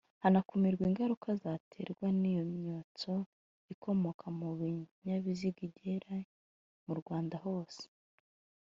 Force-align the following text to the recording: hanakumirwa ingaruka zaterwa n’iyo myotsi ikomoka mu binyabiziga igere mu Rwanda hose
hanakumirwa 0.23 0.81
ingaruka 0.89 1.29
zaterwa 1.43 2.07
n’iyo 2.21 2.43
myotsi 2.55 3.11
ikomoka 3.73 4.25
mu 4.37 4.49
binyabiziga 4.59 5.61
igere 5.69 6.17
mu 6.85 6.93
Rwanda 6.99 7.35
hose 7.45 7.83